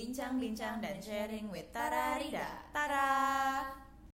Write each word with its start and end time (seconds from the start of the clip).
bincang-bincang 0.00 0.80
dan 0.80 0.96
sharing 0.96 1.52
with 1.52 1.68
Tara 1.76 2.16
Rida. 2.16 2.72
Tara. 2.72 3.12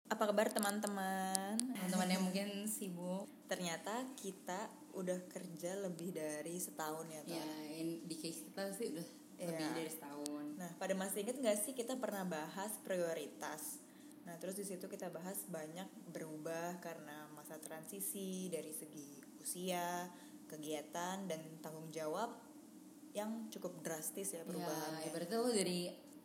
Apa 0.09 0.33
kabar 0.33 0.49
teman-teman? 0.49 1.61
teman-teman 1.61 2.09
yang 2.09 2.23
mungkin 2.25 2.65
sibuk 2.65 3.29
Ternyata 3.45 4.09
kita 4.17 4.73
udah 4.97 5.29
kerja 5.29 5.77
lebih 5.85 6.17
dari 6.17 6.57
setahun 6.57 7.05
ya, 7.13 7.21
Tara. 7.21 7.37
ya 7.37 7.49
in- 7.77 8.01
di 8.01 8.17
case 8.17 8.49
kita 8.49 8.73
sih 8.73 8.97
udah 8.97 9.05
Iya. 9.37 9.45
lebih 9.53 9.69
dari 9.77 9.91
setahun 9.93 10.45
Nah, 10.57 10.71
pada 10.81 10.95
masih 10.97 11.21
inget 11.21 11.37
gak 11.37 11.59
sih 11.61 11.77
kita 11.77 12.01
pernah 12.01 12.25
bahas 12.25 12.73
prioritas? 12.81 13.85
Nah, 14.25 14.41
terus 14.41 14.57
di 14.57 14.65
situ 14.65 14.89
kita 14.89 15.13
bahas 15.13 15.45
banyak 15.53 15.85
berubah 16.09 16.81
karena 16.81 17.29
masa 17.37 17.61
transisi 17.61 18.49
dari 18.49 18.73
segi 18.73 19.21
usia, 19.37 20.09
kegiatan 20.49 21.29
dan 21.29 21.61
tanggung 21.61 21.93
jawab 21.93 22.33
yang 23.15 23.47
cukup 23.49 23.79
drastis 23.81 24.35
ya 24.35 24.43
ya 24.43 24.45
perubahannya. 24.45 25.07
ibaratnya 25.07 25.39
lo 25.39 25.51
dari 25.55 25.81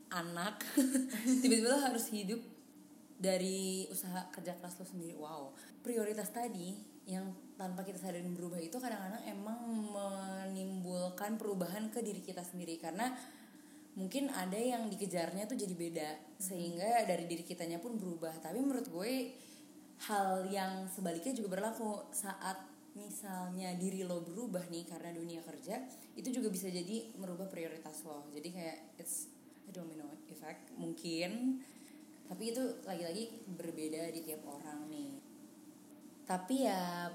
anak 0.09 0.65
tiba-tiba 1.45 1.69
lo 1.69 1.79
harus 1.85 2.09
hidup 2.09 2.41
dari 3.19 3.83
usaha 3.91 4.31
kerja 4.31 4.55
keras 4.55 4.79
lo 4.79 4.87
sendiri. 4.87 5.13
Wow. 5.19 5.51
Prioritas 5.83 6.31
tadi 6.31 6.79
yang 7.03 7.35
tanpa 7.59 7.83
kita 7.83 7.99
sadarin 7.99 8.31
berubah 8.31 8.63
itu 8.63 8.79
kadang-kadang 8.79 9.19
emang 9.27 9.59
menimbulkan 9.91 11.35
perubahan 11.35 11.91
ke 11.91 11.99
diri 11.99 12.23
kita 12.23 12.41
sendiri. 12.47 12.79
Karena 12.79 13.11
mungkin 13.99 14.31
ada 14.31 14.55
yang 14.55 14.87
dikejarnya 14.87 15.51
tuh 15.51 15.59
jadi 15.59 15.75
beda. 15.75 16.09
Sehingga 16.39 17.03
dari 17.03 17.27
diri 17.27 17.43
kitanya 17.43 17.83
pun 17.83 17.99
berubah. 17.99 18.39
Tapi 18.39 18.55
menurut 18.63 18.87
gue 18.87 19.35
hal 20.07 20.47
yang 20.47 20.87
sebaliknya 20.87 21.35
juga 21.35 21.59
berlaku. 21.59 22.07
Saat 22.15 22.68
misalnya 22.99 23.71
diri 23.79 24.03
lo 24.03 24.19
berubah 24.19 24.67
nih 24.67 24.83
karena 24.83 25.15
dunia 25.15 25.39
kerja 25.39 25.79
itu 26.19 26.29
juga 26.35 26.51
bisa 26.51 26.67
jadi 26.67 27.15
merubah 27.15 27.47
prioritas 27.47 28.03
lo. 28.03 28.27
Jadi 28.35 28.49
kayak 28.51 28.99
it's 28.99 29.31
a 29.65 29.71
domino 29.71 30.05
effect 30.27 30.75
mungkin 30.75 31.63
tapi 32.27 32.53
itu 32.53 32.61
lagi-lagi 32.85 33.47
berbeda 33.55 34.11
di 34.13 34.21
tiap 34.21 34.43
orang 34.45 34.85
nih. 34.91 35.17
Tapi 36.27 36.55
ya 36.67 37.09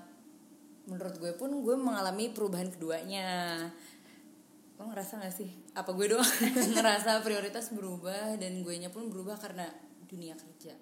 menurut 0.88 1.14
gue 1.20 1.32
pun 1.38 1.52
gue 1.62 1.76
mengalami 1.78 2.32
perubahan 2.32 2.72
keduanya. 2.72 3.28
Lo 4.74 4.90
ngerasa 4.90 5.22
gak 5.22 5.36
sih? 5.36 5.54
Apa 5.76 5.94
gue 5.94 6.10
doang 6.10 6.26
ngerasa 6.74 7.22
prioritas 7.22 7.70
berubah 7.70 8.34
dan 8.40 8.64
gue 8.64 8.74
nya 8.74 8.90
pun 8.90 9.06
berubah 9.06 9.38
karena 9.38 9.70
dunia 10.10 10.34
kerja? 10.34 10.74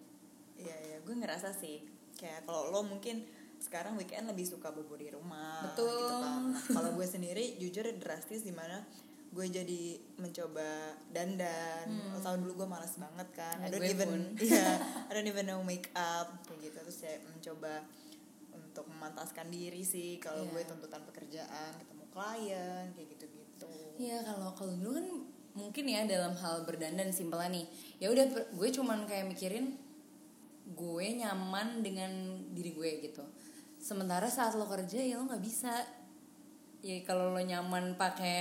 Iya, 0.57 0.77
iya, 0.89 0.97
gue 1.05 1.15
ngerasa 1.19 1.53
sih 1.53 1.93
kayak 2.23 2.47
kalau 2.47 2.71
lo 2.71 2.87
mungkin 2.87 3.27
sekarang 3.63 3.95
weekend 3.95 4.27
lebih 4.27 4.43
suka 4.43 4.75
bobo 4.75 4.99
di 4.99 5.07
rumah 5.07 5.71
Betul. 5.71 5.87
gitu 5.87 6.15
kan. 6.19 6.43
Nah, 6.51 6.63
kalau 6.67 6.91
gue 6.93 7.07
sendiri 7.07 7.55
jujur 7.57 7.87
drastis 7.97 8.43
di 8.43 8.51
mana 8.51 8.83
gue 9.31 9.47
jadi 9.49 9.83
mencoba 10.19 10.93
dandan. 11.09 11.87
Lo 12.11 12.19
tau 12.19 12.35
dulu 12.37 12.59
gue 12.59 12.69
malas 12.69 12.99
banget 12.99 13.29
kan. 13.33 13.57
Ya, 13.63 13.67
I 13.67 13.71
don't 13.71 13.87
even 13.87 14.09
pun. 14.11 14.23
iya, 14.51 14.67
I 15.07 15.13
don't 15.15 15.25
even 15.25 15.47
know 15.47 15.63
make 15.63 15.89
up 15.95 16.43
kayak 16.45 16.69
gitu 16.69 16.77
terus 16.83 16.99
saya 16.99 17.17
mencoba 17.23 17.87
untuk 18.51 18.85
memantaskan 18.85 19.47
diri 19.49 19.81
sih 19.81 20.19
kalau 20.19 20.43
Iya. 20.43 20.51
gue 20.51 20.63
tuntutan 20.67 21.03
pekerjaan, 21.07 21.71
ketemu 21.79 22.05
klien 22.11 22.85
kayak 22.93 23.09
gitu-gitu. 23.15 23.71
Iya 23.97 24.27
kalau 24.27 24.51
kalau 24.53 24.75
dulu 24.75 24.99
kan 24.99 25.07
mungkin 25.53 25.85
ya 25.85 26.03
dalam 26.05 26.33
hal 26.33 26.65
berdandan 26.65 27.13
simpelnya 27.13 27.53
nih 27.53 27.67
ya 28.01 28.09
udah 28.09 28.25
gue 28.51 28.69
cuman 28.73 29.05
kayak 29.05 29.29
mikirin 29.29 29.77
gue 30.73 31.07
nyaman 31.21 31.85
dengan 31.85 32.09
diri 32.57 32.73
gue 32.73 32.91
gitu 33.05 33.21
sementara 33.83 34.31
saat 34.31 34.55
lo 34.55 34.65
kerja 34.65 34.97
ya 34.97 35.19
lo 35.19 35.27
nggak 35.27 35.43
bisa 35.43 35.75
ya 36.81 37.03
kalau 37.03 37.31
lo 37.31 37.39
nyaman 37.39 37.95
pakai 37.95 38.39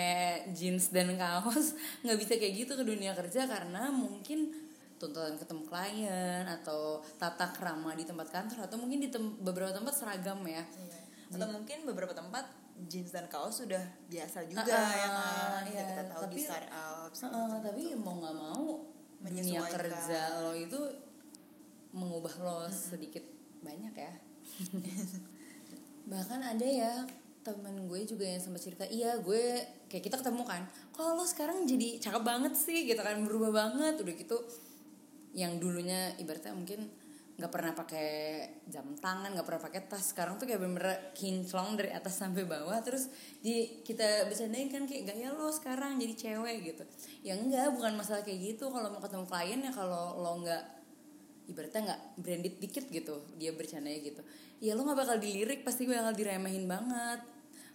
jeans 0.51 0.89
dan 0.89 1.13
kaos 1.15 1.73
nggak 2.03 2.17
bisa 2.17 2.33
kayak 2.35 2.53
gitu 2.59 2.73
ke 2.73 2.83
dunia 2.83 3.11
kerja 3.11 3.45
karena 3.45 3.89
mungkin 3.89 4.53
tuntutan 4.95 5.33
ketemu 5.33 5.65
klien 5.65 6.45
atau 6.45 7.01
tata 7.17 7.49
krama 7.49 7.91
di 7.91 8.05
tempat 8.05 8.29
kantor 8.29 8.69
atau 8.69 8.77
mungkin 8.77 9.01
di 9.01 9.09
tem- 9.09 9.37
beberapa 9.39 9.69
tempat 9.71 9.93
seragam 9.93 10.41
ya 10.45 10.61
Iya. 10.61 10.99
Atau 11.31 11.47
mungkin 11.49 11.87
beberapa 11.87 12.11
tempat 12.11 12.43
jeans 12.85 13.09
dan 13.09 13.25
kaos 13.25 13.63
sudah 13.63 13.79
biasa 14.05 14.43
juga 14.43 14.67
Ah, 14.67 14.91
ya 14.91 15.07
kan. 15.07 15.61
iya, 15.65 15.81
kita 15.85 16.03
tahu 16.05 16.21
di 16.27 16.35
tapi- 16.35 16.43
startup. 16.43 17.07
Heeh, 17.09 17.51
tapi 17.63 17.81
mau 17.95 18.13
nggak 18.19 18.35
mau 18.35 18.65
dunia 19.23 19.61
kerja 19.63 20.21
lo 20.39 20.51
itu 20.51 20.79
mengubah 21.91 22.33
lo 22.37 22.57
sedikit 22.67 23.23
banyak 23.59 23.93
ya 23.95 24.13
bahkan 26.11 26.41
ada 26.43 26.67
ya 26.67 27.05
temen 27.41 27.89
gue 27.89 28.05
juga 28.05 28.25
yang 28.27 28.37
sempat 28.37 28.61
cerita 28.61 28.85
iya 28.85 29.17
gue 29.17 29.65
kayak 29.89 30.03
kita 30.05 30.21
ketemu 30.21 30.45
kan 30.45 30.61
kalau 31.01 31.25
sekarang 31.25 31.65
jadi 31.65 31.97
cakep 31.97 32.21
banget 32.21 32.53
sih? 32.53 32.85
Gitu 32.85 33.01
kan 33.01 33.17
berubah 33.25 33.51
banget. 33.51 33.97
Udah 33.97 34.13
gitu 34.13 34.37
yang 35.33 35.57
dulunya 35.57 36.13
ibaratnya 36.21 36.53
mungkin 36.53 36.85
nggak 37.39 37.49
pernah 37.49 37.73
pakai 37.73 38.09
jam 38.69 38.85
tangan 39.01 39.33
nggak 39.33 39.47
pernah 39.47 39.63
pakai 39.65 39.81
tas 39.89 40.13
sekarang 40.13 40.37
tuh 40.37 40.45
kayak 40.45 40.61
bener-bener 40.61 41.09
kinclong 41.17 41.73
dari 41.73 41.89
atas 41.89 42.21
sampai 42.21 42.45
bawah 42.45 42.77
terus 42.85 43.09
di 43.41 43.81
kita 43.81 44.29
bercandain 44.29 44.69
kan 44.69 44.85
kayak 44.85 45.09
gaya 45.09 45.33
lo 45.33 45.49
sekarang 45.49 45.97
jadi 45.97 46.13
cewek 46.13 46.57
gitu. 46.69 46.83
Ya 47.25 47.33
enggak 47.39 47.73
bukan 47.73 47.97
masalah 47.97 48.21
kayak 48.21 48.53
gitu 48.53 48.69
kalau 48.69 48.93
mau 48.93 49.01
ketemu 49.01 49.25
klien 49.25 49.59
ya 49.63 49.71
kalau 49.73 50.21
lo 50.21 50.31
nggak 50.45 50.63
ibaratnya 51.49 51.81
nggak 51.93 52.01
branded 52.21 52.55
dikit 52.61 52.85
gitu 52.89 53.15
dia 53.37 53.55
bercandanya 53.55 53.99
gitu. 54.01 54.21
Ya 54.61 54.77
lo 54.77 54.85
nggak 54.85 54.99
bakal 54.99 55.17
dilirik 55.17 55.65
pasti 55.65 55.89
gue 55.89 55.95
bakal 55.95 56.13
diremehin 56.13 56.65
banget. 56.69 57.21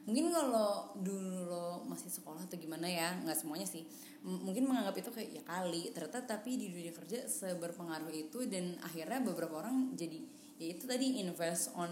Mungkin 0.06 0.30
kalau 0.30 0.94
dulu 0.94 1.50
lo 1.50 1.82
masih 1.90 2.10
sekolah 2.14 2.46
atau 2.46 2.54
gimana 2.54 2.86
ya 2.86 3.16
nggak 3.26 3.38
semuanya 3.38 3.66
sih. 3.66 3.82
M- 4.22 4.42
mungkin 4.46 4.66
menganggap 4.70 4.94
itu 4.98 5.10
kayak 5.10 5.30
ya 5.34 5.42
kali 5.42 5.90
ternyata 5.90 6.22
tapi 6.22 6.58
di 6.58 6.70
dunia 6.70 6.94
kerja 6.94 7.26
seberpengaruh 7.26 8.10
itu 8.14 8.46
dan 8.46 8.78
akhirnya 8.82 9.22
beberapa 9.22 9.62
orang 9.62 9.94
jadi 9.94 10.18
ya 10.56 10.66
itu 10.72 10.84
tadi 10.88 11.20
invest 11.22 11.74
on 11.76 11.90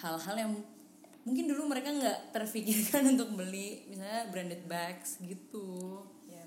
hal-hal 0.00 0.36
yang 0.36 0.52
mungkin 1.26 1.50
dulu 1.50 1.66
mereka 1.66 1.90
nggak 1.90 2.32
terfikirkan 2.32 3.02
untuk 3.18 3.34
beli 3.34 3.84
misalnya 3.90 4.30
branded 4.30 4.62
bags 4.70 5.18
gitu 5.20 6.00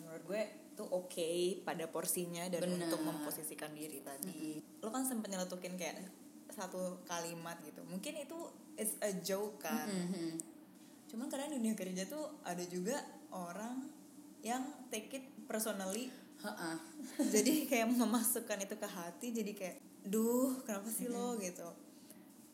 menurut 0.10 0.26
gue 0.26 0.42
itu 0.74 0.84
oke 0.90 1.30
pada 1.62 1.86
porsinya 1.86 2.50
dan 2.50 2.66
Benar. 2.66 2.90
untuk 2.90 3.06
memposisikan 3.06 3.70
diri 3.78 4.02
tadi. 4.02 4.58
Lo 4.82 4.90
kan 4.90 5.06
sempat 5.06 5.30
nyeletukin 5.30 5.78
kayak 5.78 6.02
satu 6.50 7.06
kalimat 7.06 7.62
gitu. 7.62 7.86
Mungkin 7.86 8.26
itu 8.26 8.50
is 8.74 8.98
a 9.06 9.14
joke 9.22 9.62
kan. 9.62 9.86
Mhm. 9.86 10.42
Cuman 11.14 11.30
kadang 11.30 11.54
dunia 11.54 11.78
kerja 11.78 12.10
tuh 12.10 12.42
ada 12.42 12.66
juga 12.66 12.98
orang 13.30 13.86
yang 14.42 14.66
take 14.90 15.14
it 15.14 15.26
personally. 15.46 16.10
Ha-ah. 16.42 16.82
jadi 17.34 17.70
kayak 17.70 17.94
memasukkan 17.94 18.66
itu 18.66 18.74
ke 18.80 18.88
hati 18.90 19.28
jadi 19.30 19.52
kayak 19.54 19.78
duh 20.10 20.58
kenapa 20.66 20.90
sih 20.90 21.06
lo 21.06 21.38
gitu. 21.38 21.70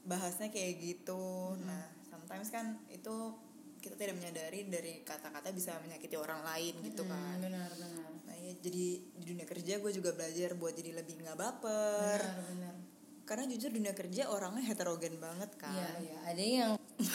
Bahasnya 0.04 0.52
kayak 0.52 0.76
gitu. 0.84 1.56
Nah, 1.64 1.88
sometimes 2.12 2.52
kan 2.52 2.84
itu 2.92 3.32
kita 3.85 3.94
tidak 4.01 4.18
menyadari 4.18 4.66
dari 4.66 5.06
kata-kata 5.06 5.53
bisa 5.53 5.78
menyakiti 5.85 6.18
orang 6.18 6.41
lain 6.41 6.73
gitu 6.81 7.06
kan. 7.06 7.38
Hmm, 7.38 7.46
benar 7.46 7.69
benar 7.78 8.09
Nah 8.25 8.35
ya 8.41 8.53
jadi 8.57 8.85
di 8.97 9.23
dunia 9.29 9.46
kerja 9.46 9.78
gue 9.78 9.91
juga 9.94 10.09
belajar 10.18 10.57
buat 10.57 10.73
jadi 10.73 10.97
lebih 10.97 11.22
nggak 11.22 11.38
baper. 11.38 12.19
benar 12.25 12.45
benar 12.50 12.75
Karena 13.25 13.44
jujur 13.50 13.74
dunia 13.74 13.94
kerja 13.94 14.29
orangnya 14.29 14.66
heterogen 14.69 15.18
banget 15.18 15.50
kan. 15.57 15.74
Iya, 15.74 15.90
iya. 15.97 16.18
Ada 16.29 16.44
yang 16.45 16.72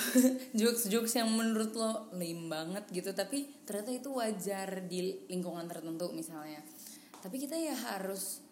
jokes-jokes 0.59 1.15
yang 1.15 1.31
menurut 1.31 1.71
lo 1.79 2.11
lame 2.11 2.51
banget 2.51 2.85
gitu, 2.91 3.15
tapi 3.15 3.47
ternyata 3.63 3.95
itu 3.95 4.11
wajar 4.19 4.91
di 4.91 5.23
lingkungan 5.31 5.71
tertentu 5.71 6.11
misalnya. 6.11 6.67
Tapi 7.23 7.39
kita 7.39 7.55
ya 7.55 7.79
harus 7.95 8.43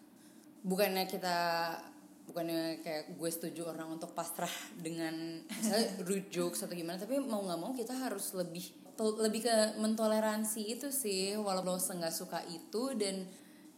bukannya 0.63 1.03
kita 1.11 1.37
bukannya 2.29 2.85
kayak 2.85 3.17
gue 3.17 3.29
setuju 3.33 3.73
orang 3.73 3.97
untuk 3.97 4.13
pasrah 4.13 4.51
dengan 4.77 5.41
misalnya 5.49 6.05
rude 6.05 6.29
jokes 6.29 6.61
atau 6.63 6.77
gimana, 6.77 7.01
tapi 7.01 7.17
mau 7.17 7.41
nggak 7.41 7.59
mau 7.59 7.73
kita 7.73 7.97
harus 7.97 8.31
lebih 8.37 8.69
lebih 8.99 9.47
ke 9.47 9.55
mentoleransi 9.79 10.75
itu 10.75 10.91
sih, 10.91 11.33
walau 11.39 11.63
lo 11.63 11.79
nggak 11.79 12.13
suka 12.13 12.43
itu 12.51 12.93
dan 12.99 13.25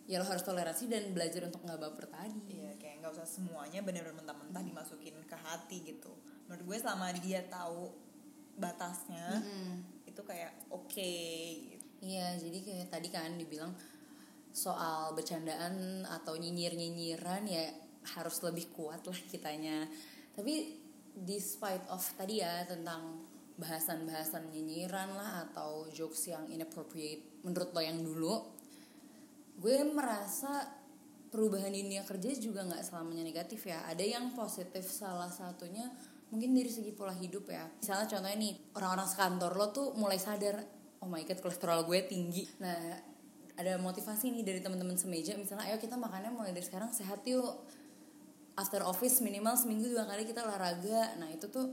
ya 0.09 0.17
lo 0.17 0.25
harus 0.25 0.41
toleransi 0.41 0.89
dan 0.89 1.13
belajar 1.13 1.45
untuk 1.45 1.61
nggak 1.61 1.79
baper 1.79 2.09
tadi. 2.09 2.57
Iya 2.57 2.73
kayak 2.81 3.05
nggak 3.05 3.13
usah 3.15 3.27
semuanya 3.29 3.79
bener-bener 3.85 4.17
mentah-mentah 4.17 4.63
dimasukin 4.65 5.15
ke 5.29 5.37
hati 5.37 5.85
gitu. 5.85 6.11
Menurut 6.49 6.63
gue 6.67 6.77
selama 6.81 7.13
dia 7.21 7.45
tahu 7.47 7.93
batasnya 8.57 9.39
Mm. 9.39 10.09
itu 10.09 10.21
kayak 10.25 10.51
oke. 10.73 11.13
gitu. 11.71 11.85
Iya, 12.01 12.33
jadi 12.41 12.57
kayak 12.65 12.87
tadi 12.89 13.07
kan 13.13 13.37
dibilang 13.37 13.71
soal 14.51 15.13
bercandaan 15.15 16.03
atau 16.03 16.35
nyinyir-nyinyiran 16.35 17.45
ya 17.47 17.71
harus 18.17 18.37
lebih 18.41 18.73
kuat 18.73 19.05
lah 19.05 19.19
kitanya. 19.29 19.85
Tapi 20.33 20.77
despite 21.11 21.85
of 21.91 22.01
tadi 22.17 22.41
ya 22.41 22.65
tentang 22.65 23.21
bahasan-bahasan 23.59 24.49
nyinyiran 24.49 25.13
lah 25.13 25.45
atau 25.49 25.85
jokes 25.93 26.31
yang 26.31 26.47
inappropriate 26.49 27.45
menurut 27.45 27.69
lo 27.75 27.81
yang 27.83 27.99
dulu, 28.01 28.33
gue 29.61 29.85
merasa 29.85 30.65
perubahan 31.31 31.71
dunia 31.71 32.03
kerja 32.03 32.33
juga 32.35 32.65
nggak 32.65 32.81
selamanya 32.81 33.23
negatif 33.23 33.69
ya. 33.69 33.85
Ada 33.85 34.03
yang 34.03 34.33
positif 34.33 34.83
salah 34.89 35.29
satunya 35.29 35.85
mungkin 36.33 36.55
dari 36.55 36.71
segi 36.71 36.91
pola 36.95 37.13
hidup 37.13 37.47
ya. 37.51 37.69
Misalnya 37.79 38.07
contohnya 38.07 38.37
nih 38.39 38.53
orang-orang 38.75 39.07
sekantor 39.07 39.51
lo 39.53 39.67
tuh 39.69 39.87
mulai 39.99 40.17
sadar, 40.17 40.57
oh 41.03 41.07
my 41.11 41.21
god 41.27 41.39
kolesterol 41.43 41.85
gue 41.85 41.99
tinggi. 42.07 42.43
Nah 42.63 43.11
ada 43.61 43.77
motivasi 43.77 44.31
nih 44.33 44.43
dari 44.47 44.59
teman-teman 44.63 44.97
semeja 44.97 45.37
misalnya 45.37 45.69
ayo 45.69 45.77
kita 45.77 45.93
makannya 45.93 46.33
mulai 46.33 46.49
dari 46.49 46.65
sekarang 46.65 46.89
sehat 46.89 47.21
yuk 47.29 47.61
after 48.59 48.83
office 48.83 49.23
minimal 49.23 49.55
seminggu 49.55 49.91
dua 49.91 50.07
kali 50.07 50.27
kita 50.27 50.43
olahraga. 50.43 51.15
Nah 51.19 51.29
itu 51.31 51.47
tuh 51.47 51.71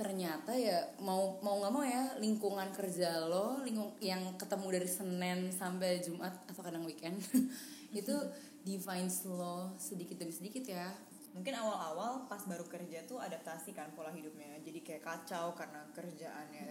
ternyata 0.00 0.56
ya 0.56 0.80
mau 1.04 1.36
mau 1.44 1.60
nggak 1.60 1.72
mau 1.76 1.84
ya 1.84 2.16
lingkungan 2.16 2.72
kerja 2.72 3.20
lo 3.28 3.60
lingkung 3.60 3.92
yang 4.00 4.32
ketemu 4.40 4.80
dari 4.80 4.88
senin 4.88 5.38
sampai 5.52 6.00
jumat 6.00 6.32
atau 6.48 6.64
kadang 6.64 6.88
weekend 6.88 7.20
itu 7.92 8.16
defines 8.64 9.28
lo 9.28 9.76
sedikit 9.76 10.16
demi 10.16 10.32
sedikit 10.32 10.64
ya 10.64 10.88
mungkin 11.30 11.54
awal-awal 11.54 12.26
pas 12.26 12.42
baru 12.42 12.66
kerja 12.66 13.06
tuh 13.06 13.22
adaptasi 13.22 13.70
kan 13.70 13.94
pola 13.94 14.10
hidupnya. 14.10 14.58
Jadi 14.66 14.82
kayak 14.82 15.02
kacau 15.06 15.54
karena 15.54 15.86
kerjaannya 15.94 16.64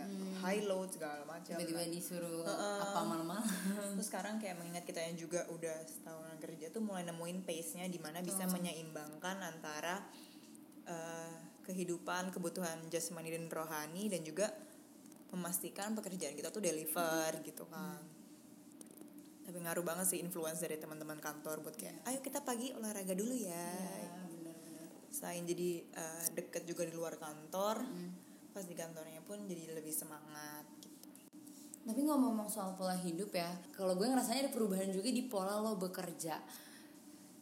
high 0.43 0.67
load 0.67 0.91
segala 0.91 1.23
macam. 1.23 1.55
Tiba-tiba 1.55 1.79
Nah, 1.79 1.87
disuruh 1.87 2.43
Heeh. 2.43 2.79
apa 2.83 2.99
malam-malam. 3.07 3.45
Terus 3.95 4.07
sekarang 4.11 4.35
kayak 4.37 4.59
mengingat 4.59 4.83
kita 4.83 4.99
yang 4.99 5.15
juga 5.15 5.47
udah 5.47 5.77
setahunan 5.87 6.37
kerja 6.43 6.67
tuh 6.75 6.83
mulai 6.83 7.07
nemuin 7.07 7.47
pace-nya 7.47 7.87
di 7.87 7.99
mana 8.03 8.19
bisa 8.19 8.43
menyeimbangkan 8.51 9.39
antara 9.39 10.03
eh, 10.83 11.33
kehidupan 11.63 12.35
kebutuhan 12.35 12.83
jasmani 12.91 13.31
dan 13.31 13.47
rohani 13.47 14.11
dan 14.11 14.25
juga 14.27 14.51
memastikan 15.31 15.93
pekerjaan 15.95 16.35
kita 16.35 16.51
tuh 16.51 16.59
deliver 16.59 17.31
gitu 17.47 17.63
kan. 17.69 18.01
Tapi 19.49 19.65
ngaruh 19.65 19.81
banget 19.81 20.05
sih 20.13 20.19
influence 20.21 20.61
dari 20.61 20.77
teman-teman 20.77 21.17
kantor 21.17 21.65
buat 21.65 21.73
kayak 21.73 22.05
ayo 22.05 22.19
kita 22.21 22.45
pagi 22.45 22.69
olahraga 22.69 23.17
dulu 23.17 23.33
ya 23.33 23.69
selain 25.09 25.45
jadi 25.45 25.83
eh, 25.83 26.25
deket 26.37 26.63
juga 26.69 26.85
di 26.85 26.93
luar 26.93 27.17
kantor 27.17 27.81
pas 28.49 28.65
di 28.65 28.73
kantornya 28.73 29.21
pun 29.23 29.45
jadi 29.45 29.77
lebih 29.77 29.93
semangat 29.93 30.65
gitu. 30.81 31.09
Tapi 31.85 32.01
ngomong-ngomong 32.05 32.49
soal 32.49 32.73
pola 32.73 32.97
hidup 32.97 33.33
ya, 33.33 33.49
kalau 33.73 33.95
gue 33.95 34.09
ngerasanya 34.09 34.49
ada 34.49 34.51
perubahan 34.53 34.89
juga 34.89 35.09
di 35.09 35.23
pola 35.25 35.61
lo 35.61 35.77
bekerja. 35.77 36.37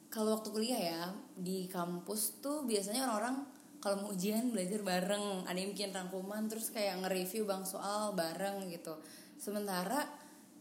Kalau 0.08 0.40
waktu 0.40 0.50
kuliah 0.52 0.82
ya, 0.82 1.04
di 1.36 1.68
kampus 1.68 2.40
tuh 2.40 2.64
biasanya 2.64 3.08
orang-orang 3.08 3.44
kalau 3.78 4.04
mau 4.04 4.10
ujian 4.12 4.50
belajar 4.52 4.82
bareng, 4.82 5.46
ada 5.46 5.58
yang 5.58 5.72
bikin 5.72 5.94
rangkuman 5.94 6.50
terus 6.50 6.74
kayak 6.74 7.02
nge-review 7.06 7.46
bang 7.46 7.64
soal 7.64 8.12
bareng 8.18 8.68
gitu. 8.74 8.98
Sementara 9.38 10.02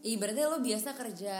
ibaratnya 0.05 0.47
lo 0.47 0.61
biasa 0.61 0.93
kerja 0.93 1.37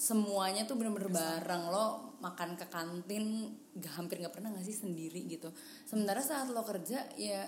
semuanya 0.00 0.64
tuh 0.64 0.80
bener-bener 0.80 1.12
bareng 1.12 1.68
lo 1.68 2.16
makan 2.24 2.56
ke 2.56 2.72
kantin 2.72 3.52
gak 3.76 4.00
hampir 4.00 4.24
nggak 4.24 4.32
pernah 4.32 4.48
nggak 4.48 4.64
sih 4.64 4.72
sendiri 4.80 5.28
gitu. 5.28 5.52
Sementara 5.84 6.24
saat 6.24 6.48
lo 6.48 6.64
kerja 6.64 7.04
ya 7.20 7.44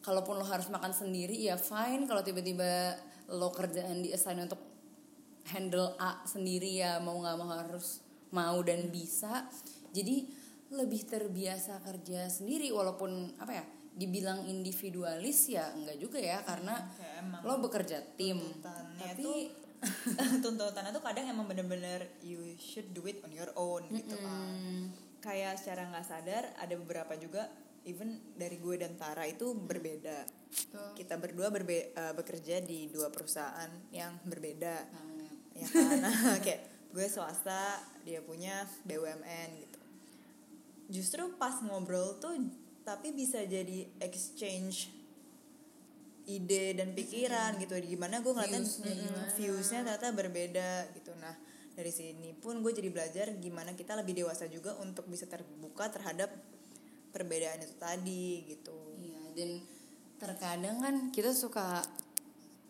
kalaupun 0.00 0.40
lo 0.40 0.46
harus 0.48 0.72
makan 0.72 0.96
sendiri 0.96 1.36
ya 1.36 1.60
fine. 1.60 2.08
Kalau 2.08 2.24
tiba-tiba 2.24 2.96
lo 3.28 3.52
kerjaan 3.52 4.00
di 4.00 4.08
assign 4.08 4.48
untuk 4.48 4.72
handle 5.52 5.92
A 6.00 6.24
sendiri 6.24 6.80
ya 6.80 6.96
mau 7.04 7.20
nggak 7.20 7.36
mau 7.36 7.52
harus 7.52 8.00
mau 8.32 8.56
dan 8.64 8.88
bisa. 8.88 9.44
Jadi 9.92 10.32
lebih 10.72 11.04
terbiasa 11.04 11.84
kerja 11.84 12.32
sendiri 12.32 12.72
walaupun 12.72 13.36
apa 13.36 13.52
ya 13.52 13.64
dibilang 13.92 14.48
individualis 14.48 15.52
ya 15.52 15.68
enggak 15.76 16.00
juga 16.00 16.16
ya 16.16 16.40
karena 16.40 16.88
Kayak 16.96 17.44
lo 17.44 17.60
bekerja 17.60 18.00
tim. 18.16 18.40
tapi 18.96 19.52
tuh 20.42 20.54
tuntutannya 20.54 20.94
tuh 20.94 21.02
kadang 21.02 21.26
emang 21.26 21.46
bener-bener 21.50 22.06
you 22.22 22.54
should 22.58 22.86
do 22.94 23.02
it 23.10 23.18
on 23.26 23.30
your 23.34 23.50
own 23.58 23.82
gitu 23.90 24.14
kan. 24.18 24.54
Kayak 25.22 25.58
secara 25.58 25.90
nggak 25.90 26.06
sadar 26.06 26.44
ada 26.58 26.74
beberapa 26.78 27.14
juga 27.18 27.50
even 27.82 28.18
dari 28.38 28.62
gue 28.62 28.78
dan 28.78 28.94
Tara 28.94 29.26
itu 29.26 29.54
berbeda. 29.54 30.22
Tuh 30.70 30.94
kita 30.94 31.18
berdua 31.18 31.50
berbe 31.50 31.90
eh, 31.90 32.14
bekerja 32.14 32.62
di 32.62 32.86
dua 32.90 33.10
perusahaan 33.10 33.70
yang 33.90 34.22
berbeda. 34.22 34.74
Banget. 34.86 35.34
ya 35.58 35.66
kan? 35.68 35.96
Nah, 36.06 36.38
kayak 36.38 36.60
gue 36.94 37.06
swasta 37.10 37.82
dia 38.06 38.22
punya 38.22 38.62
BUMN 38.86 39.48
gitu. 39.58 39.80
Justru 40.92 41.34
pas 41.40 41.58
ngobrol 41.64 42.20
tuh 42.22 42.38
tapi 42.82 43.14
bisa 43.14 43.42
jadi 43.46 43.86
exchange 44.02 45.01
ide 46.26 46.78
dan 46.78 46.94
pikiran 46.94 47.58
gitu. 47.58 47.74
Gimana 47.82 48.22
gue 48.22 48.32
ngeliatnya 48.32 48.62
Viewsnya 48.62 48.94
mm, 48.94 49.28
viewsnya 49.34 49.80
ternyata 49.86 50.08
berbeda 50.14 50.70
gitu. 50.94 51.12
Nah 51.18 51.34
dari 51.72 51.88
sini 51.88 52.36
pun 52.36 52.60
gue 52.60 52.72
jadi 52.72 52.92
belajar 52.92 53.26
gimana 53.40 53.72
kita 53.72 53.96
lebih 53.96 54.24
dewasa 54.24 54.44
juga 54.46 54.76
untuk 54.84 55.08
bisa 55.08 55.24
terbuka 55.24 55.88
terhadap 55.88 56.28
perbedaan 57.12 57.60
itu 57.60 57.76
tadi 57.76 58.44
gitu. 58.48 58.76
Iya, 59.00 59.22
dan 59.36 59.50
terkadang 60.20 60.76
kan 60.80 60.94
kita 61.10 61.34
suka 61.34 61.82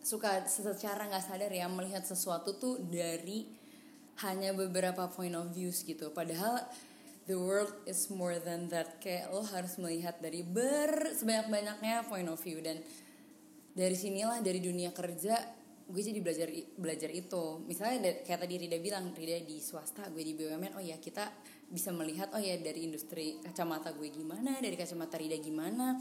suka 0.02 0.42
secara 0.50 1.06
nggak 1.06 1.22
sadar 1.22 1.50
ya 1.54 1.70
melihat 1.70 2.02
sesuatu 2.02 2.58
tuh 2.58 2.82
dari 2.90 3.46
hanya 4.26 4.50
beberapa 4.52 5.08
point 5.10 5.34
of 5.38 5.54
views 5.54 5.86
gitu. 5.86 6.10
Padahal 6.10 6.58
the 7.30 7.38
world 7.38 7.70
is 7.86 8.10
more 8.10 8.36
than 8.42 8.66
that. 8.68 8.98
Kayak 8.98 9.30
lo 9.30 9.46
harus 9.46 9.78
melihat 9.78 10.18
dari 10.18 10.42
ber 10.42 11.14
sebanyak-banyaknya 11.16 12.06
point 12.10 12.28
of 12.28 12.38
view. 12.42 12.58
Dan 12.60 12.82
dari 13.72 13.96
sinilah 13.96 14.44
dari 14.44 14.60
dunia 14.60 14.92
kerja 14.92 15.60
gue 15.92 16.02
jadi 16.02 16.20
belajar 16.24 16.48
belajar 16.78 17.10
itu. 17.12 17.60
Misalnya 17.68 18.24
kayak 18.24 18.40
tadi 18.48 18.54
Rida 18.64 18.78
bilang 18.80 19.12
Rida 19.12 19.42
di 19.44 19.60
swasta 19.60 20.08
gue 20.08 20.24
di 20.24 20.32
BUMN 20.32 20.78
oh 20.78 20.84
ya 20.84 20.96
kita 20.96 21.28
bisa 21.68 21.92
melihat 21.92 22.32
oh 22.32 22.40
ya 22.40 22.56
dari 22.60 22.88
industri 22.88 23.40
kacamata 23.44 23.92
gue 23.92 24.08
gimana 24.08 24.56
dari 24.62 24.76
kacamata 24.78 25.20
Rida 25.20 25.36
gimana. 25.40 26.00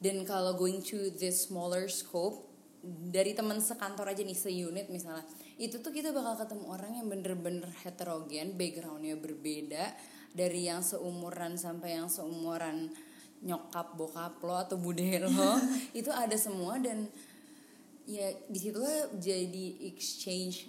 Dan 0.00 0.24
kalau 0.24 0.56
going 0.56 0.80
to 0.80 1.12
this 1.16 1.48
smaller 1.48 1.88
scope 1.88 2.48
dari 2.84 3.36
teman 3.36 3.60
sekantor 3.60 4.08
aja 4.08 4.24
nih 4.24 4.36
seunit 4.36 4.88
misalnya 4.88 5.24
itu 5.60 5.84
tuh 5.84 5.92
kita 5.92 6.16
bakal 6.16 6.40
ketemu 6.40 6.64
orang 6.72 6.92
yang 6.96 7.06
bener-bener 7.12 7.68
heterogen 7.84 8.56
backgroundnya 8.56 9.20
berbeda 9.20 9.92
dari 10.32 10.64
yang 10.64 10.80
seumuran 10.80 11.60
sampai 11.60 12.00
yang 12.00 12.08
seumuran 12.08 12.88
nyokap 13.40 13.96
bokap 13.96 14.36
lo 14.40 14.54
atau 14.54 14.76
bude 14.76 15.00
lo 15.18 15.56
itu 15.98 16.08
ada 16.08 16.36
semua 16.36 16.76
dan 16.76 17.08
ya 18.04 18.26
di 18.46 18.58
situlah 18.58 18.90
jadi 19.14 19.66
exchange 19.88 20.68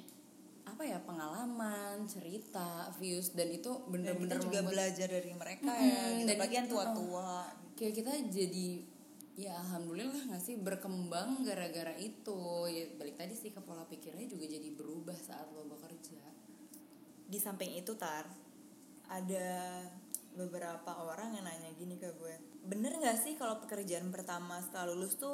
apa 0.64 0.88
ya 0.88 0.98
pengalaman 1.00 2.06
cerita 2.06 2.90
views 2.96 3.34
dan 3.34 3.50
itu 3.50 3.70
dan 3.70 3.92
bener-bener 3.92 4.38
kita 4.38 4.46
juga 4.46 4.60
membuat- 4.60 4.72
belajar 4.72 5.08
dari 5.10 5.32
mereka 5.34 5.68
Mm-mm, 5.68 5.84
ya 5.84 6.00
gitu. 6.16 6.26
dan 6.26 6.36
apalagi 6.38 6.56
yang 6.56 6.66
itu- 6.66 6.74
tua-tua. 6.74 7.32
kayak 7.74 7.94
kita 7.98 8.12
jadi 8.30 8.68
ya 9.34 9.52
alhamdulillah 9.58 10.22
nggak 10.28 10.40
sih 10.40 10.56
berkembang 10.56 11.42
gara-gara 11.42 11.98
itu. 11.98 12.42
Ya 12.68 12.86
balik 12.94 13.16
tadi 13.16 13.34
sih 13.34 13.50
ke 13.50 13.60
pola 13.60 13.84
pikirnya 13.84 14.28
juga 14.28 14.46
jadi 14.46 14.70
berubah 14.72 15.18
saat 15.18 15.50
lo 15.50 15.66
bekerja. 15.66 16.22
Di 17.26 17.38
samping 17.38 17.74
itu 17.74 17.96
tar 17.96 18.30
ada 19.08 19.50
beberapa 20.32 20.92
orang 20.96 21.34
yang 21.34 21.44
nanya 21.44 21.74
gini 21.74 21.96
ke 21.96 22.08
gue 22.14 22.36
bener 22.62 22.94
nggak 22.96 23.18
sih 23.18 23.34
kalau 23.36 23.58
pekerjaan 23.60 24.10
pertama 24.10 24.62
setelah 24.62 24.94
lulus 24.94 25.18
tuh 25.18 25.34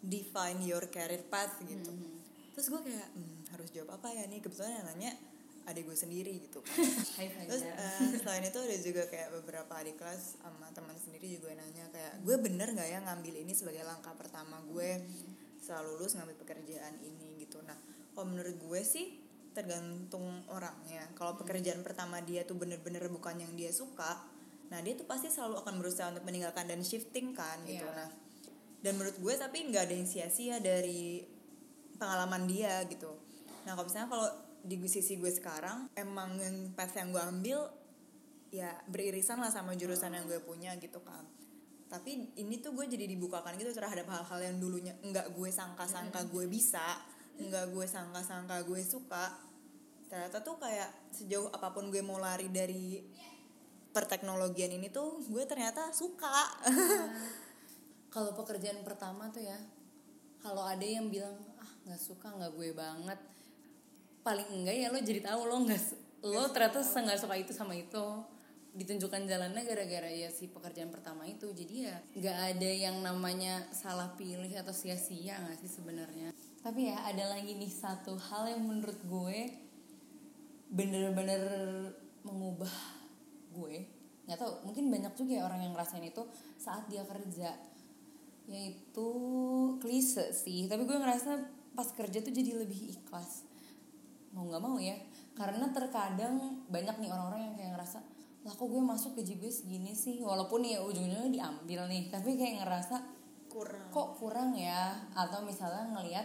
define 0.00 0.62
your 0.62 0.86
career 0.88 1.22
path 1.26 1.58
gitu? 1.62 1.90
Terus 2.54 2.66
gue 2.68 2.80
kayak 2.82 3.08
"Hmm, 3.12 3.36
harus 3.52 3.68
jawab 3.70 4.00
apa 4.00 4.08
ya 4.10 4.24
nih? 4.26 4.40
Kebetulan 4.40 4.80
yang 4.80 4.86
nanya 4.86 5.12
adik 5.68 5.86
gue 5.86 5.94
sendiri 5.94 6.32
gitu. 6.40 6.64
Kan 7.16 7.46
terus 7.46 7.62
Fajar. 7.62 8.00
eh, 8.00 8.10
selain 8.18 8.44
itu 8.44 8.58
ada 8.58 8.76
juga 8.80 9.02
kayak 9.06 9.28
beberapa 9.42 9.72
adik 9.76 10.00
kelas 10.00 10.40
sama 10.40 10.66
teman 10.72 10.96
sendiri 10.96 11.36
juga 11.36 11.52
nanya 11.54 11.84
kayak 11.92 12.24
gue 12.24 12.36
bener 12.40 12.72
nggak 12.72 12.88
ya 12.88 12.98
ngambil 13.04 13.34
ini 13.44 13.52
sebagai 13.52 13.84
langkah 13.84 14.16
pertama 14.16 14.56
gue 14.66 14.98
setelah 15.60 15.84
lulus 15.84 16.16
ngambil 16.16 16.36
pekerjaan 16.40 16.96
ini? 17.02 17.44
Gitu. 17.44 17.60
Nah 17.62 17.76
kalau 18.16 18.26
menurut 18.30 18.56
gue 18.56 18.80
sih 18.82 19.20
tergantung 19.50 20.46
orangnya. 20.48 21.10
Kalau 21.18 21.34
pekerjaan 21.36 21.82
pertama 21.82 22.22
dia 22.22 22.46
tuh 22.46 22.54
bener-bener 22.54 23.02
bukan 23.10 23.34
yang 23.36 23.52
dia 23.58 23.74
suka 23.74 24.22
nah 24.70 24.78
dia 24.78 24.94
tuh 24.94 25.04
pasti 25.04 25.26
selalu 25.26 25.66
akan 25.66 25.74
berusaha 25.82 26.14
untuk 26.14 26.22
meninggalkan 26.22 26.64
dan 26.70 26.80
shifting 26.86 27.34
kan 27.34 27.58
gitu. 27.66 27.82
Iya. 27.82 27.94
nah 27.94 28.10
dan 28.80 28.96
menurut 28.96 29.16
gue 29.20 29.34
tapi 29.36 29.68
nggak 29.68 29.82
ada 29.88 29.94
yang 29.94 30.08
sia-sia 30.08 30.56
dari 30.56 31.20
pengalaman 32.00 32.48
dia 32.48 32.80
gitu. 32.88 33.12
Nah 33.68 33.76
kalau 33.76 33.86
misalnya 33.86 34.08
kalau 34.08 34.28
di 34.64 34.76
sisi 34.88 35.20
gue 35.20 35.28
sekarang 35.28 35.88
emang 35.96 36.36
yang 36.40 36.56
path 36.72 36.96
yang 36.96 37.12
gue 37.12 37.20
ambil 37.20 37.60
ya 38.50 38.72
beririsan 38.88 39.38
lah 39.38 39.52
sama 39.52 39.76
jurusan 39.76 40.16
yang 40.16 40.24
gue 40.24 40.40
punya 40.40 40.72
gitu 40.80 41.00
kan. 41.04 41.28
Tapi 41.92 42.40
ini 42.40 42.64
tuh 42.64 42.72
gue 42.72 42.88
jadi 42.88 43.04
dibukakan 43.04 43.60
gitu 43.60 43.76
terhadap 43.76 44.08
hal-hal 44.08 44.40
yang 44.40 44.56
dulunya 44.56 44.96
nggak 45.04 45.36
gue 45.36 45.50
sangka-sangka 45.52 46.24
gue 46.32 46.48
bisa 46.48 47.04
nggak 47.36 47.72
gue 47.76 47.84
sangka-sangka 47.84 48.64
gue 48.64 48.80
suka. 48.80 49.36
Ternyata 50.08 50.40
tuh 50.40 50.56
kayak 50.56 51.12
sejauh 51.12 51.52
apa 51.52 51.68
pun 51.70 51.92
gue 51.92 52.00
mau 52.00 52.16
lari 52.16 52.48
dari 52.48 53.04
perteknologian 53.90 54.70
ini 54.70 54.90
tuh 54.90 55.22
gue 55.26 55.42
ternyata 55.46 55.90
suka. 55.90 56.30
Kalau 58.10 58.34
pekerjaan 58.34 58.82
pertama 58.82 59.30
tuh 59.30 59.42
ya 59.42 59.58
kalau 60.42 60.66
ada 60.66 60.82
yang 60.82 61.12
bilang 61.12 61.36
ah 61.60 61.72
nggak 61.86 62.00
suka 62.00 62.32
nggak 62.32 62.52
gue 62.56 62.70
banget 62.74 63.20
paling 64.26 64.48
enggak 64.50 64.76
ya 64.76 64.88
lo 64.88 64.98
jadi 64.98 65.20
tahu 65.20 65.40
lo 65.46 65.56
nggak 65.62 65.82
lo 66.26 66.42
ternyata 66.50 66.82
nggak 66.82 67.18
suka 67.18 67.34
itu 67.38 67.52
sama 67.54 67.74
itu. 67.78 68.06
Ditunjukkan 68.70 69.26
jalannya 69.26 69.66
gara-gara 69.66 70.06
ya 70.06 70.30
si 70.30 70.46
pekerjaan 70.46 70.94
pertama 70.94 71.26
itu. 71.26 71.50
Jadi 71.50 71.90
ya 71.90 71.98
nggak 72.14 72.38
ada 72.54 72.70
yang 72.70 73.02
namanya 73.02 73.66
salah 73.74 74.14
pilih 74.14 74.50
atau 74.54 74.70
sia-sia 74.70 75.38
nggak 75.42 75.58
sih 75.66 75.70
sebenarnya. 75.70 76.30
Tapi 76.62 76.92
ya 76.92 77.02
ada 77.08 77.34
lagi 77.34 77.58
nih 77.58 77.72
satu 77.72 78.14
hal 78.14 78.54
yang 78.54 78.62
menurut 78.62 79.00
gue 79.02 79.38
bener-bener 80.70 81.42
mengubah 82.22 82.99
gue 83.50 83.74
nggak 84.28 84.38
tahu 84.38 84.52
mungkin 84.62 84.94
banyak 84.94 85.12
juga 85.18 85.32
ya 85.40 85.42
orang 85.48 85.60
yang 85.66 85.72
ngerasain 85.74 86.06
itu 86.06 86.22
saat 86.60 86.86
dia 86.86 87.02
kerja. 87.02 87.50
Yaitu 88.50 89.08
klise 89.78 90.34
sih 90.34 90.66
tapi 90.66 90.86
gue 90.86 90.96
ngerasa 90.98 91.30
pas 91.74 91.88
kerja 91.94 92.18
tuh 92.22 92.34
jadi 92.34 92.62
lebih 92.62 92.94
ikhlas. 92.94 93.46
Mau 94.34 94.46
nggak 94.46 94.62
mau 94.62 94.78
ya 94.78 94.94
karena 95.34 95.70
terkadang 95.74 96.62
banyak 96.70 96.96
nih 97.02 97.10
orang-orang 97.10 97.50
yang 97.50 97.54
kayak 97.58 97.72
ngerasa 97.78 97.98
lah 98.40 98.56
kok 98.56 98.68
gue 98.72 98.80
masuk 98.80 99.20
gaji 99.20 99.34
gue 99.36 99.52
segini 99.52 99.92
sih? 99.92 100.24
Walaupun 100.24 100.64
ya 100.64 100.80
ujungnya 100.80 101.28
diambil 101.28 101.84
nih 101.92 102.08
tapi 102.08 102.40
kayak 102.40 102.64
ngerasa 102.64 102.96
kurang. 103.52 103.92
Kok 103.92 104.16
kurang 104.16 104.56
ya? 104.56 104.96
Atau 105.12 105.44
misalnya 105.44 105.92
ngelihat 105.92 106.24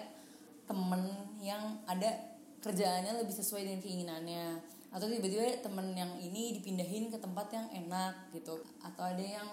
temen 0.64 1.12
yang 1.44 1.84
ada 1.86 2.36
kerjaannya 2.64 3.22
lebih 3.22 3.36
sesuai 3.36 3.68
dengan 3.68 3.82
keinginannya 3.84 4.46
atau 4.96 5.12
tiba-tiba 5.12 5.60
temen 5.60 5.92
yang 5.92 6.16
ini 6.24 6.56
dipindahin 6.56 7.12
ke 7.12 7.20
tempat 7.20 7.52
yang 7.52 7.68
enak 7.68 8.32
gitu. 8.32 8.64
Atau 8.80 9.04
ada 9.04 9.20
yang 9.20 9.44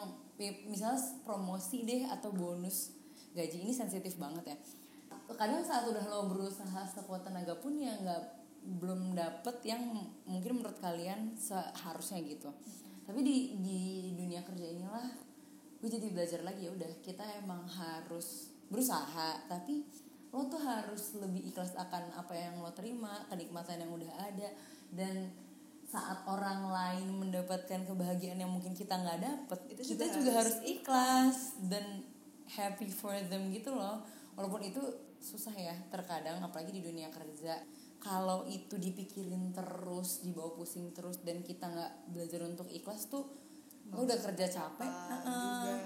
misalnya 0.70 1.02
promosi 1.26 1.82
deh 1.82 2.06
atau 2.06 2.30
bonus. 2.30 2.94
Gaji 3.34 3.66
ini 3.66 3.74
sensitif 3.74 4.14
banget 4.22 4.54
ya. 4.54 4.56
Kadang 5.34 5.66
saat 5.66 5.90
udah 5.90 6.04
lo 6.06 6.30
berusaha 6.30 6.86
sekuat 6.86 7.26
tenaga 7.26 7.58
pun 7.58 7.74
ya 7.74 7.90
nggak 7.90 8.22
belum 8.78 9.18
dapet 9.18 9.58
yang 9.66 9.82
mungkin 10.30 10.62
menurut 10.62 10.78
kalian 10.78 11.34
seharusnya 11.34 12.22
gitu. 12.22 12.46
Tapi 13.02 13.26
di 13.26 13.58
di 13.58 13.80
dunia 14.14 14.46
kerja 14.46 14.62
inilah 14.62 15.10
gue 15.82 15.90
jadi 15.90 16.06
belajar 16.14 16.46
lagi 16.46 16.70
ya 16.70 16.70
udah 16.70 17.02
kita 17.02 17.42
emang 17.42 17.66
harus 17.66 18.54
berusaha. 18.70 19.42
Tapi 19.50 19.82
lo 20.30 20.46
tuh 20.46 20.62
harus 20.62 21.18
lebih 21.18 21.50
ikhlas 21.50 21.74
akan 21.74 22.14
apa 22.14 22.30
yang 22.38 22.62
lo 22.62 22.70
terima 22.70 23.26
kenikmatan 23.26 23.82
yang 23.82 23.90
udah 23.90 24.12
ada 24.22 24.48
dan 24.92 25.32
saat 25.92 26.24
orang 26.24 26.72
lain 26.72 27.20
mendapatkan 27.20 27.84
kebahagiaan 27.84 28.40
yang 28.40 28.48
mungkin 28.48 28.72
kita 28.72 28.96
nggak 28.96 29.20
dapet 29.20 29.60
itu 29.76 29.92
kita 29.92 30.08
juga, 30.08 30.40
harus 30.40 30.56
ikhlas 30.64 31.60
dan 31.68 32.00
happy 32.48 32.88
for 32.88 33.12
them 33.28 33.52
gitu 33.52 33.76
loh. 33.76 34.00
Walaupun 34.32 34.64
itu 34.64 34.80
susah 35.20 35.52
ya 35.52 35.76
terkadang 35.92 36.40
apalagi 36.40 36.72
di 36.72 36.80
dunia 36.80 37.12
kerja. 37.12 37.60
Kalau 38.00 38.48
itu 38.48 38.80
dipikirin 38.80 39.52
terus 39.52 40.24
dibawa 40.24 40.56
pusing 40.56 40.90
terus 40.96 41.20
dan 41.20 41.44
kita 41.44 41.68
nggak 41.68 41.92
belajar 42.08 42.40
untuk 42.48 42.66
ikhlas 42.72 43.12
tuh 43.12 43.28
lo 43.92 44.08
udah 44.08 44.16
kerja 44.16 44.48
capek. 44.48 44.92
juga 45.28 45.76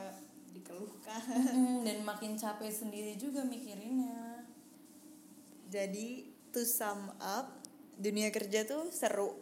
dikeluhkan. 0.55 1.23
Dan 1.87 2.07
makin 2.07 2.39
capek 2.39 2.71
sendiri 2.71 3.19
juga 3.19 3.43
mikirinnya. 3.43 4.47
Jadi 5.67 6.31
to 6.55 6.63
sum 6.63 7.11
up 7.19 7.66
dunia 7.97 8.29
kerja 8.29 8.69
tuh 8.69 8.93
seru. 8.93 9.33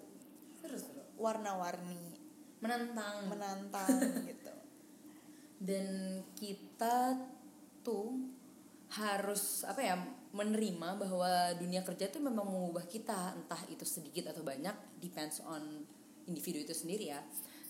Seru 0.62 0.78
seru. 0.78 1.02
Warna-warni. 1.18 2.14
Menantang. 2.62 3.28
Menantang 3.28 3.98
gitu. 4.30 4.54
Dan 5.58 6.20
kita 6.38 7.18
tuh 7.82 8.14
harus 8.94 9.66
apa 9.66 9.82
ya 9.82 9.98
menerima 10.34 10.98
bahwa 10.98 11.54
dunia 11.58 11.82
kerja 11.82 12.10
itu 12.10 12.22
memang 12.22 12.46
mengubah 12.46 12.86
kita. 12.86 13.34
Entah 13.34 13.60
itu 13.70 13.82
sedikit 13.82 14.30
atau 14.30 14.46
banyak 14.46 15.02
depends 15.02 15.42
on 15.42 15.82
individu 16.30 16.62
itu 16.62 16.74
sendiri 16.74 17.10
ya. 17.10 17.20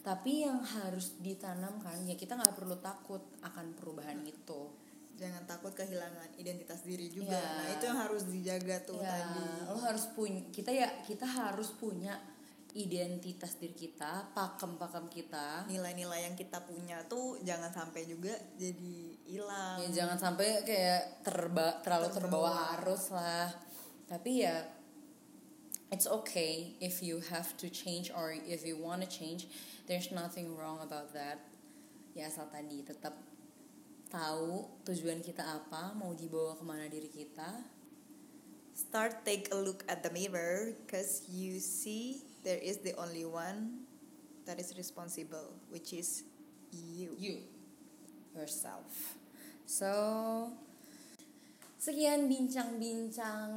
Tapi 0.05 0.45
yang 0.45 0.61
harus 0.61 1.17
ditanamkan 1.17 2.05
ya 2.05 2.13
kita 2.13 2.37
nggak 2.37 2.57
perlu 2.61 2.77
takut 2.85 3.25
akan 3.41 3.73
perubahan 3.73 4.21
itu 4.29 4.84
jangan 5.15 5.43
takut 5.47 5.73
kehilangan 5.73 6.35
identitas 6.39 6.83
diri 6.83 7.07
juga. 7.11 7.39
Ya. 7.39 7.51
nah 7.63 7.69
itu 7.71 7.85
yang 7.87 8.01
harus 8.03 8.23
dijaga 8.27 8.77
tuh 8.83 8.99
ya 8.99 9.11
tadi. 9.11 9.47
Lo 9.71 9.79
harus 9.79 10.05
punya 10.11 10.43
kita 10.51 10.71
ya 10.75 10.89
kita 11.07 11.27
harus 11.27 11.71
punya 11.75 12.19
identitas 12.75 13.55
diri 13.63 13.75
kita 13.75 14.35
pakem-pakem 14.35 15.07
kita. 15.07 15.71
Nilai-nilai 15.71 16.27
yang 16.27 16.35
kita 16.35 16.59
punya 16.67 17.07
tuh 17.07 17.39
jangan 17.47 17.71
sampai 17.71 18.03
juga 18.11 18.35
jadi 18.59 18.97
hilang. 19.31 19.79
Ya 19.87 20.05
jangan 20.05 20.19
sampai 20.19 20.67
kayak 20.67 21.23
terba 21.23 21.79
terlalu 21.87 22.09
terbawa. 22.11 22.75
arus 22.83 23.15
lah. 23.15 23.55
Tapi 24.11 24.43
ya 24.43 24.67
it's 25.95 26.11
okay 26.11 26.75
if 26.83 26.99
you 26.99 27.23
have 27.31 27.55
to 27.55 27.71
change 27.71 28.11
or 28.11 28.35
if 28.35 28.67
you 28.67 28.75
want 28.75 28.99
to 28.99 29.09
change 29.09 29.47
there's 29.87 30.11
nothing 30.11 30.51
wrong 30.59 30.83
about 30.83 31.15
that. 31.15 31.39
Ya 32.19 32.27
asal 32.27 32.51
tadi 32.51 32.83
tetap 32.83 33.15
tahu 34.15 34.63
tujuan 34.87 35.19
kita 35.19 35.43
apa 35.43 35.91
mau 35.99 36.15
dibawa 36.15 36.55
ke 36.55 36.63
mana 36.63 36.87
diri 36.87 37.11
kita? 37.11 37.67
Start 38.71 39.27
take 39.27 39.51
a 39.51 39.59
look 39.59 39.83
at 39.91 40.07
the 40.07 40.11
mirror 40.15 40.71
because 40.83 41.27
you 41.27 41.59
see 41.59 42.23
there 42.47 42.63
is 42.63 42.79
the 42.87 42.95
only 42.95 43.27
one 43.27 43.83
that 44.47 44.63
is 44.63 44.71
responsible 44.79 45.59
which 45.67 45.91
is 45.91 46.23
you. 46.71 47.11
You. 47.19 47.43
Yourself. 48.39 49.19
So 49.67 49.91
sekian 51.83 52.31
bincang-bincang 52.31 53.51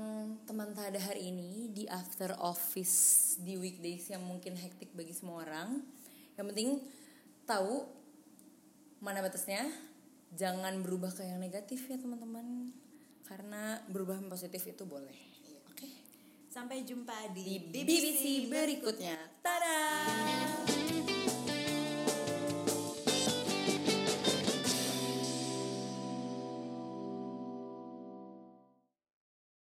teman 0.49 0.73
tada 0.73 0.97
hari 0.97 1.29
ini 1.29 1.69
di 1.69 1.85
after 1.85 2.33
office 2.41 3.37
di 3.45 3.61
weekdays 3.61 4.09
yang 4.09 4.25
mungkin 4.25 4.57
hektik 4.57 4.89
bagi 4.97 5.13
semua 5.13 5.45
orang. 5.45 5.85
Yang 6.33 6.45
penting 6.49 6.69
tahu 7.45 7.85
mana 8.97 9.21
batasnya 9.21 9.86
jangan 10.35 10.81
berubah 10.83 11.13
ke 11.13 11.23
yang 11.23 11.39
negatif 11.39 11.87
ya 11.87 11.97
teman-teman. 12.01 12.73
Karena 13.27 13.79
berubah 13.91 14.19
yang 14.19 14.31
positif 14.31 14.63
itu 14.63 14.87
boleh. 14.87 15.19
Oke? 15.71 15.87
Sampai 16.47 16.87
jumpa 16.87 17.35
di, 17.35 17.71
di 17.71 17.83
BBC 17.83 18.47
berikutnya. 18.47 19.19
Tada 19.43 19.77